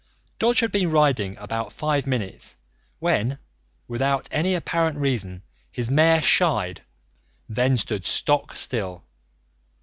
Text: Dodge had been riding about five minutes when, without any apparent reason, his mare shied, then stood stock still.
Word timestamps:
Dodge 0.39 0.61
had 0.61 0.71
been 0.71 0.89
riding 0.89 1.37
about 1.37 1.71
five 1.71 2.07
minutes 2.07 2.57
when, 2.97 3.37
without 3.87 4.27
any 4.31 4.55
apparent 4.55 4.97
reason, 4.97 5.43
his 5.71 5.91
mare 5.91 6.23
shied, 6.23 6.81
then 7.47 7.77
stood 7.77 8.07
stock 8.07 8.55
still. 8.55 9.03